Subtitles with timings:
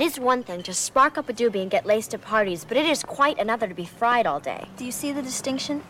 [0.00, 2.78] It is one thing to spark up a doobie and get laced at parties, but
[2.78, 4.66] it is quite another to be fried all day.
[4.78, 5.82] Do you see the distinction?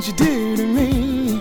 [0.00, 1.40] Things you do to me.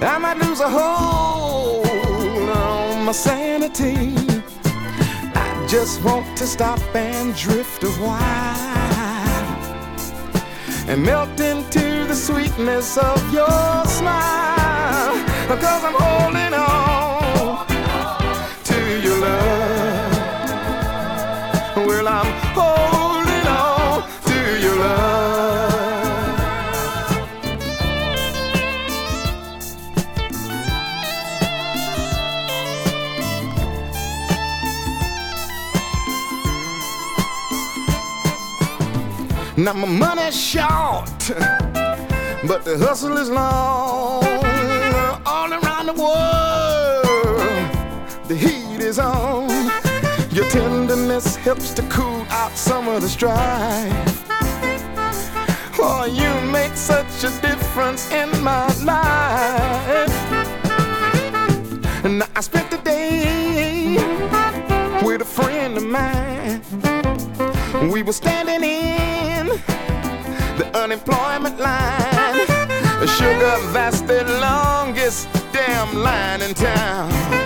[0.00, 4.14] I might lose a hold on my sanity.
[5.34, 8.56] I just want to stop and drift a while
[10.88, 15.14] and melt into the sweetness of your smile.
[15.48, 17.05] Cause I'm holding on
[39.66, 41.10] Now my money's short,
[42.46, 44.22] but the hustle is long.
[45.26, 47.48] All around the world,
[48.28, 49.50] the heat is on.
[50.30, 54.24] Your tenderness helps to cool out some of the strife.
[55.80, 60.14] Oh, you make such a difference in my life.
[62.04, 63.96] And I spent the day
[65.04, 66.62] with a friend of mine.
[67.90, 68.85] We were standing in
[70.86, 72.46] unemployment line.
[73.18, 77.45] Sugar, that's the longest damn line in town.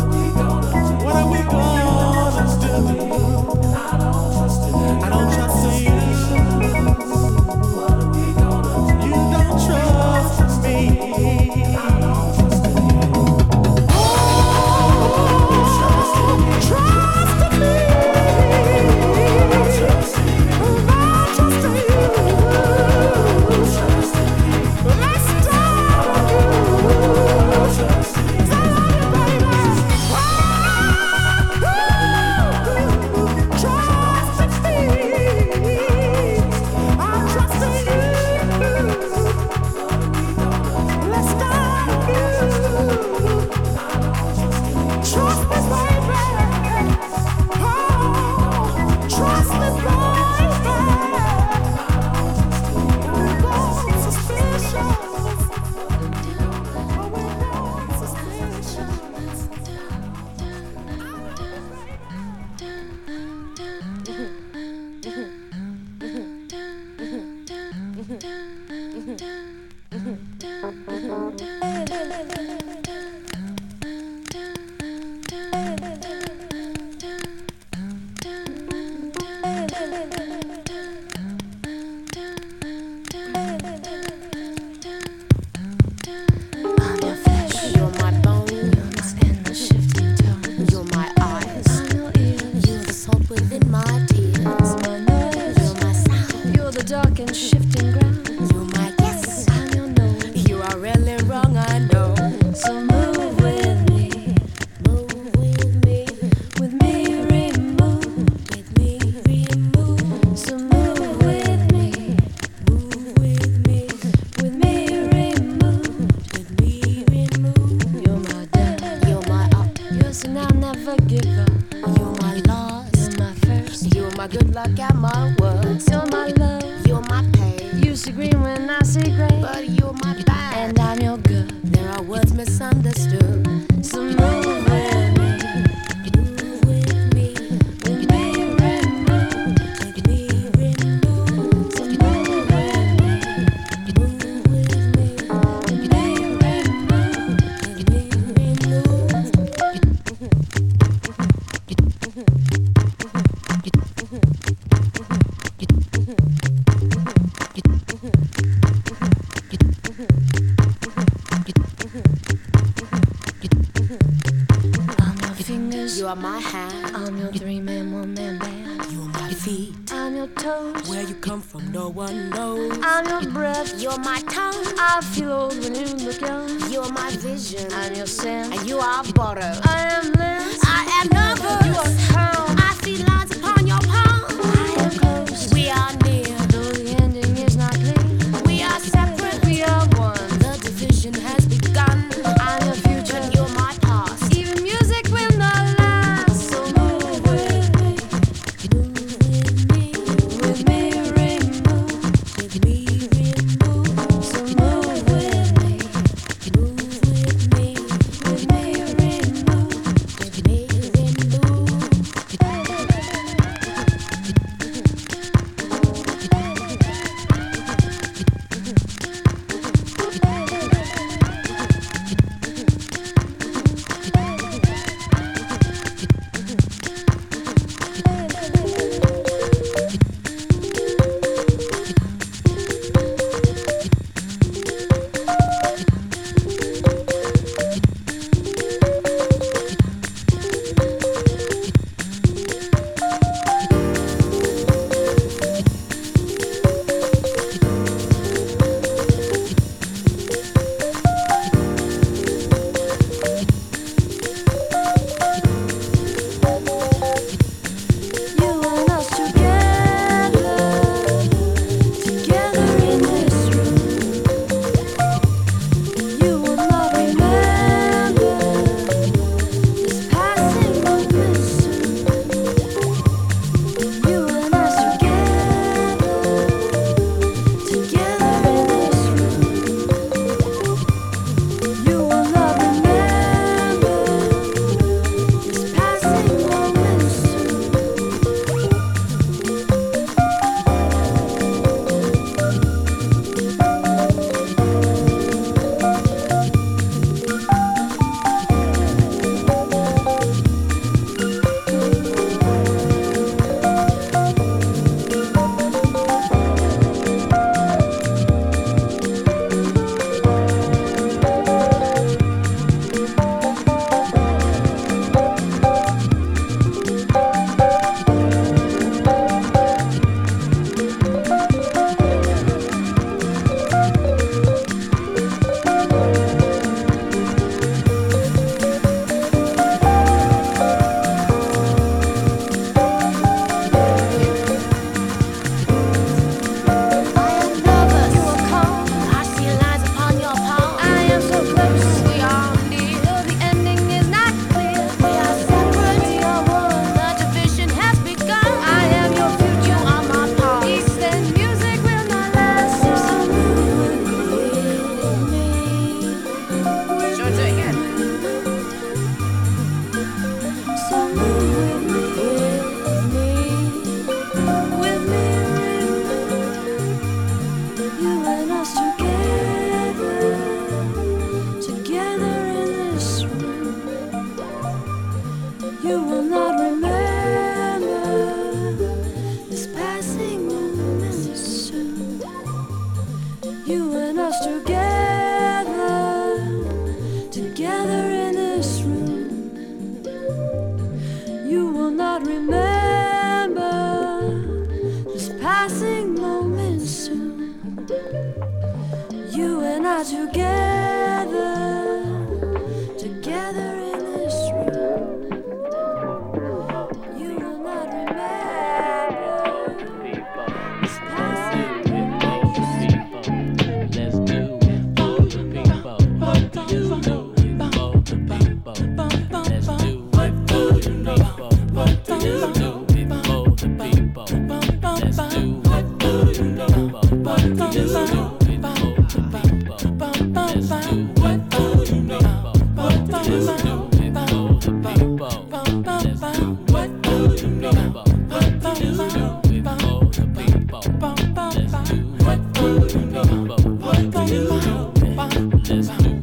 [445.81, 446.21] Let's do,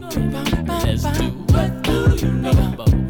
[0.69, 1.31] let's do.
[1.49, 3.08] What do you know about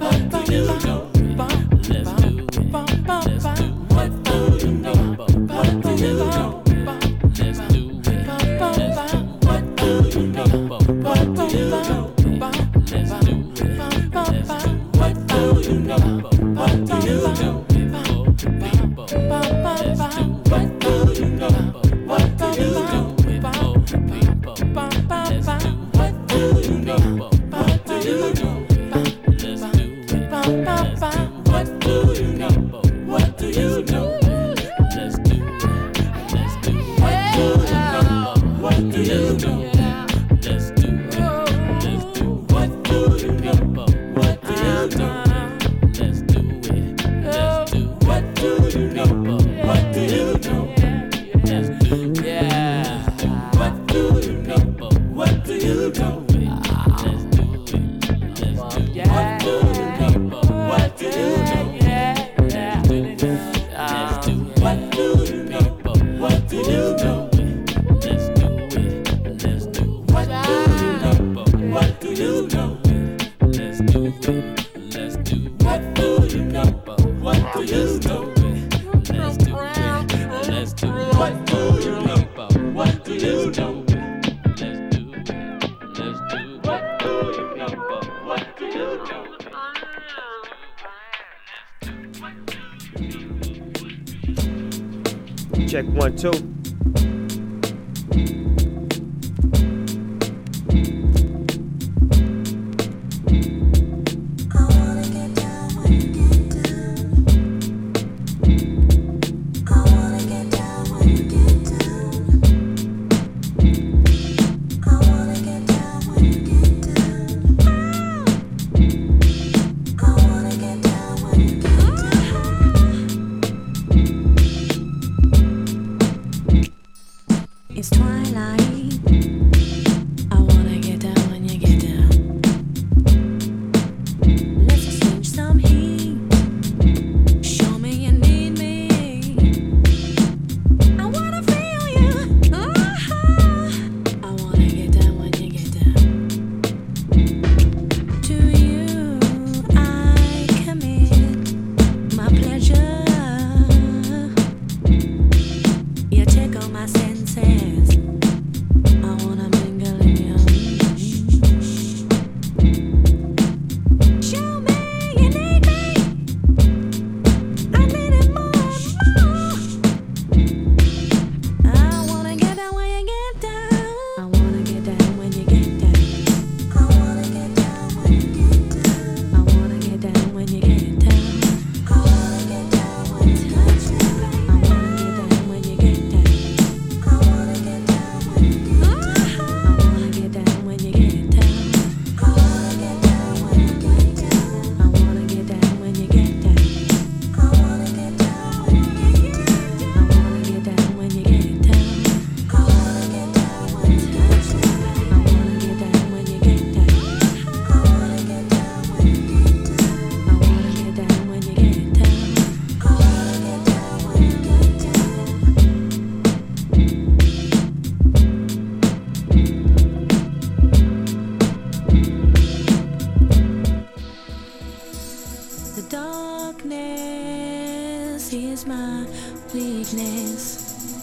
[228.29, 229.07] This is my
[229.55, 231.03] weakness.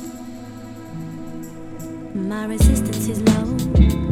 [2.14, 4.05] My resistance is low.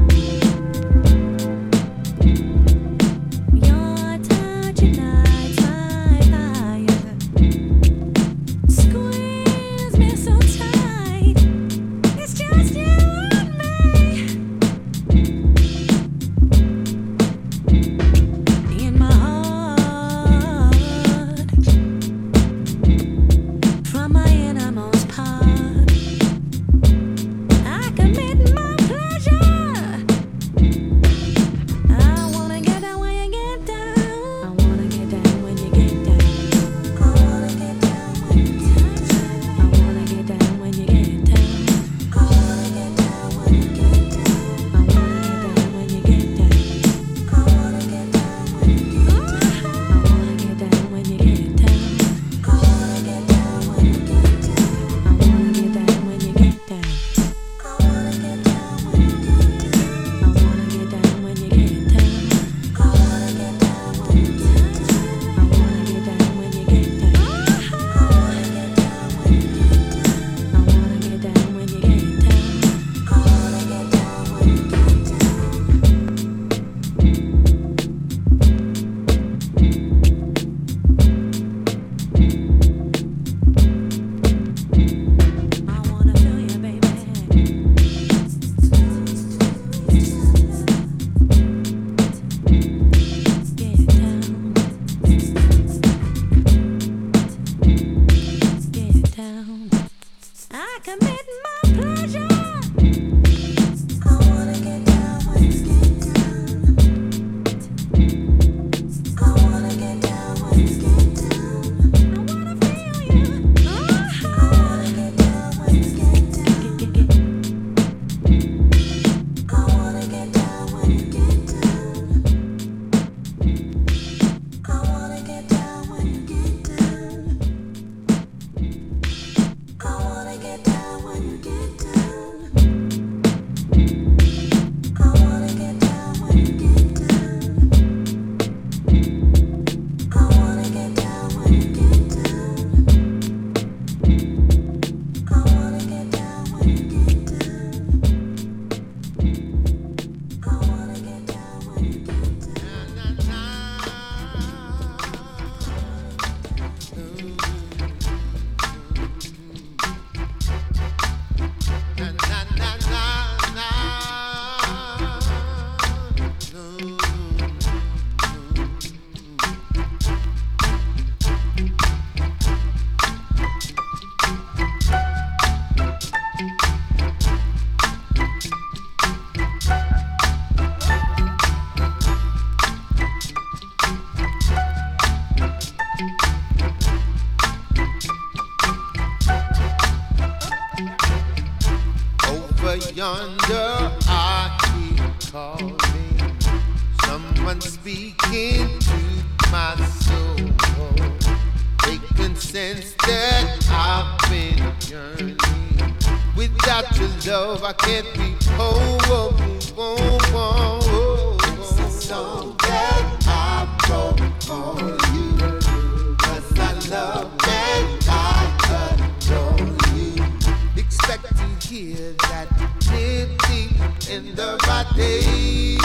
[221.95, 222.47] feel that
[222.79, 223.69] pity
[224.11, 225.77] in the body.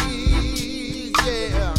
[1.24, 1.74] Yeah.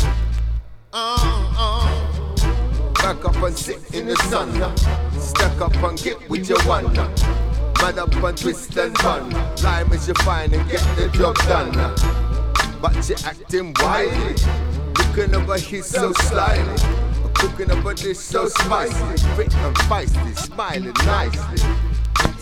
[0.94, 2.94] Uh, uh.
[2.94, 4.52] Back up and sit in the sun.
[5.20, 6.94] Stuck up and get with your one.
[7.82, 9.30] Mad up and twist and turn.
[9.64, 11.72] Lime is your fine and get the job done.
[12.82, 14.36] But you acting wily.
[14.98, 16.78] Looking over here so slyly.
[17.34, 21.89] Cooking up a dish so spicy, fit and feisty, smiling nicely.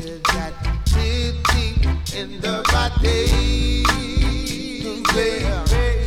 [0.00, 0.52] feel that
[0.86, 3.84] pity in the body.
[5.14, 5.97] Yeah.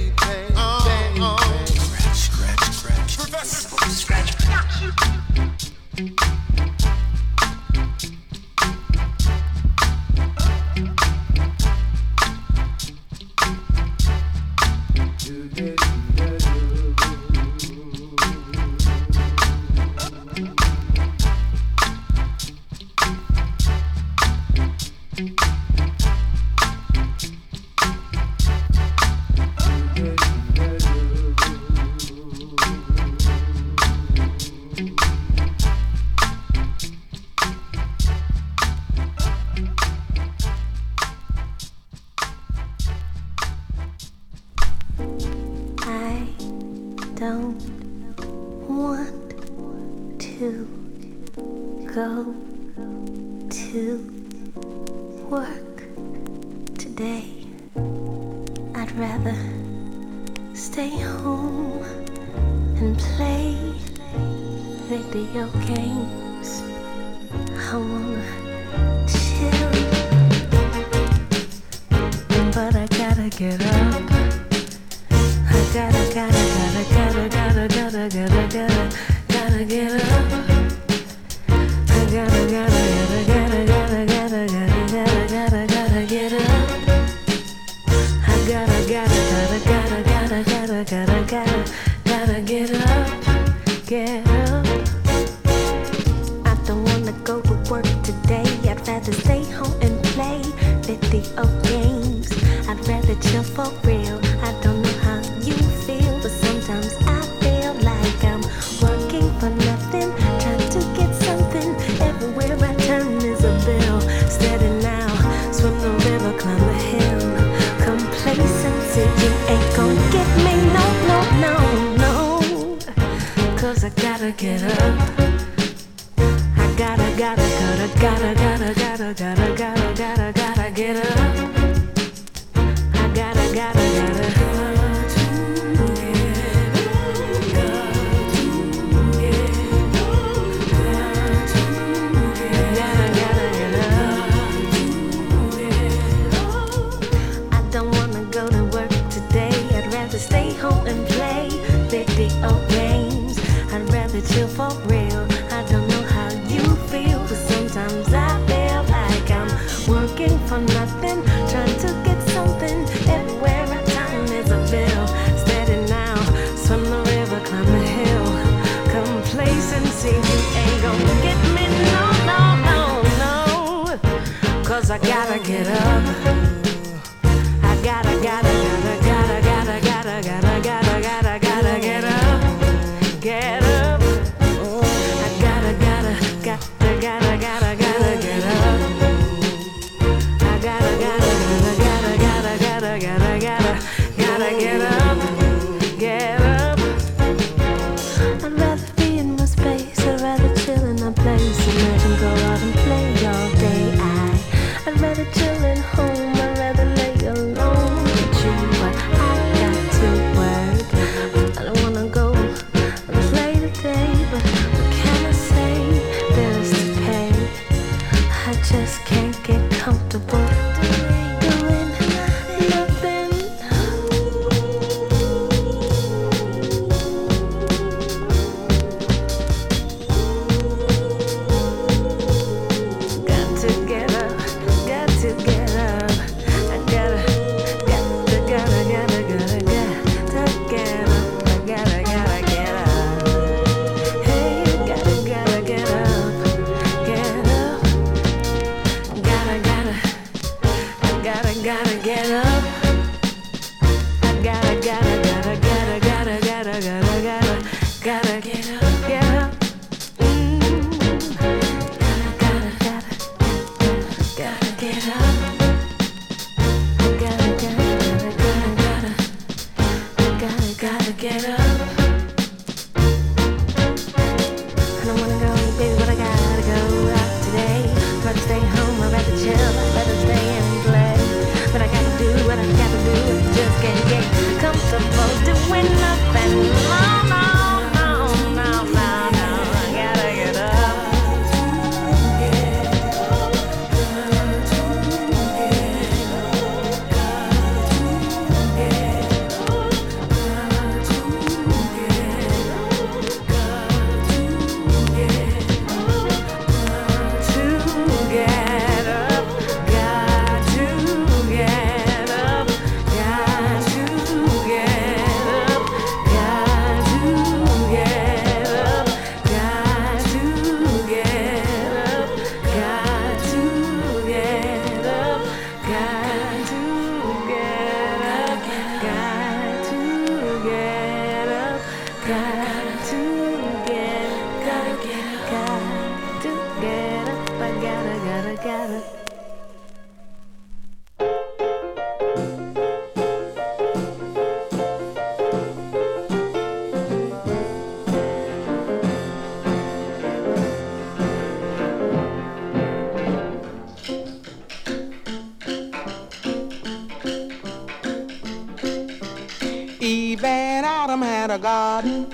[361.62, 362.28] garden.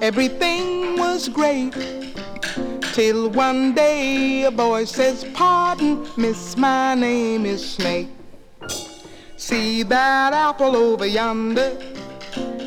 [0.00, 1.72] Everything was great.
[2.94, 8.08] Till one day a boy says, Pardon, miss, my name is Snake.
[9.36, 11.76] See that apple over yonder?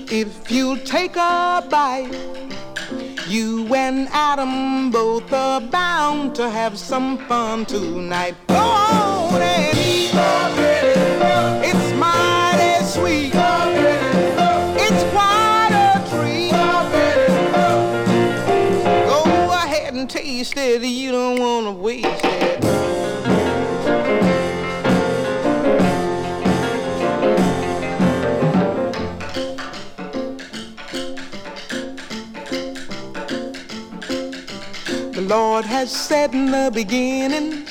[0.09, 2.11] If you'll take a bite,
[3.27, 8.35] you and Adam both are bound to have some fun tonight.
[8.47, 10.96] Go on and eat.
[20.55, 20.83] waste.
[20.83, 22.63] You don't wanna waste it.
[35.27, 37.65] Lord has said in the beginning,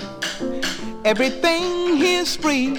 [1.07, 2.77] everything is free.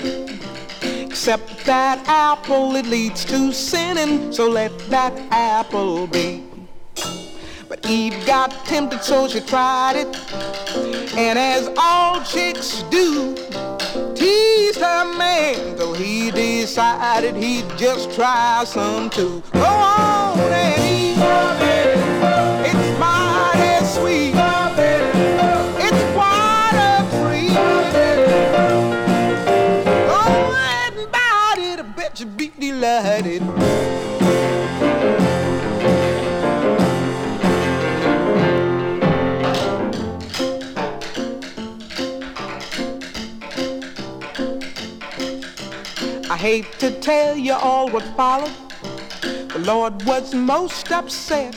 [0.83, 6.56] Except that apple, it leads to sinning, so let that apple be.
[7.81, 10.07] But Eve got tempted, so she tried it.
[11.15, 13.35] And as all chicks do,
[14.15, 19.43] teased her man, though he decided he'd just try some too.
[19.53, 21.17] Go on and eat.
[22.67, 24.33] It's mighty sweet.
[25.85, 27.49] It's water free.
[30.07, 30.21] Go
[30.55, 33.46] and bite it, I bet you be delighted.
[46.37, 48.53] I hate to tell you all what followed.
[49.23, 51.55] The Lord was most upset.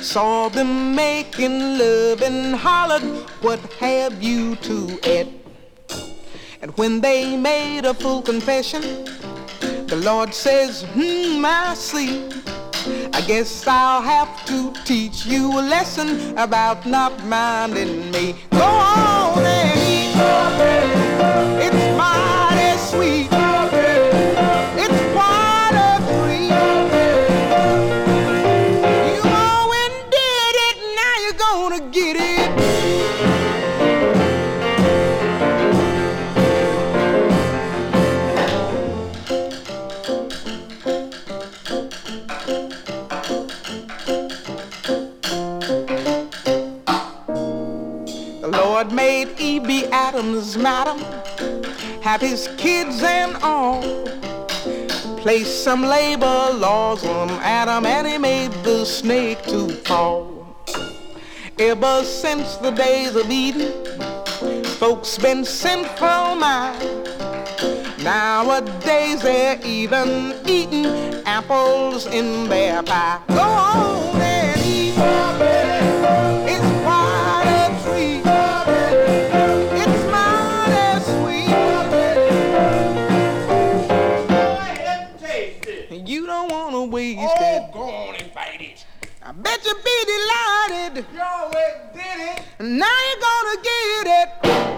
[0.00, 3.02] Saw them making love and hollered,
[3.42, 5.28] What have you to add?
[6.62, 8.82] And when they made a full confession,
[9.88, 12.30] the Lord says, Hmm, I see.
[13.12, 18.36] I guess I'll have to teach you a lesson about not minding me.
[18.52, 19.17] Go on
[50.18, 50.98] Madam,
[52.00, 53.82] have his kids and all.
[55.18, 60.56] Place some labor laws on Adam and he made the snake to fall.
[61.56, 63.72] Ever since the days of Eden,
[64.80, 66.82] folks been sinful mind.
[68.02, 70.86] Nowadays they're even eating
[71.26, 73.20] apples in their pie.
[73.28, 75.87] Go on and eat.
[89.68, 91.04] You be delighted.
[91.12, 92.42] You always did it.
[92.58, 94.77] Now you're gonna get it.